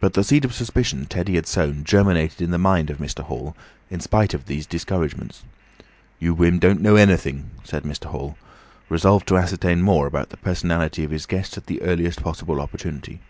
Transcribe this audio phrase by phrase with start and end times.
[0.00, 3.22] But the seed of suspicion Teddy had sown germinated in the mind of Mr.
[3.22, 3.54] Hall
[3.90, 5.42] in spite of these discouragements.
[6.18, 8.06] "You wim' don't know everything," said Mr.
[8.06, 8.38] Hall,
[8.88, 13.20] resolved to ascertain more about the personality of his guest at the earliest possible opportunity.